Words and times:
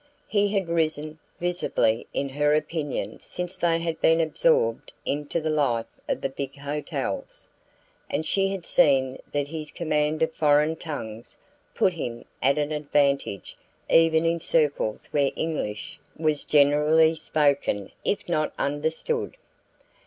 He 0.27 0.51
had 0.55 0.67
risen 0.67 1.19
visibly 1.39 2.07
in 2.11 2.29
her 2.29 2.55
opinion 2.55 3.19
since 3.19 3.59
they 3.59 3.77
had 3.77 4.01
been 4.01 4.19
absorbed 4.19 4.93
into 5.05 5.39
the 5.39 5.51
life 5.51 5.85
of 6.09 6.21
the 6.21 6.29
big 6.29 6.55
hotels, 6.57 7.47
and 8.09 8.25
she 8.25 8.49
had 8.49 8.65
seen 8.65 9.19
that 9.31 9.49
his 9.49 9.69
command 9.69 10.23
of 10.23 10.33
foreign 10.33 10.75
tongues 10.75 11.37
put 11.75 11.93
him 11.93 12.25
at 12.41 12.57
an 12.57 12.71
advantage 12.71 13.55
even 13.91 14.25
in 14.25 14.39
circles 14.39 15.05
where 15.11 15.29
English 15.35 15.99
was 16.17 16.45
generally 16.45 17.13
spoken 17.13 17.91
if 18.03 18.27
not 18.27 18.51
understood. 18.57 19.37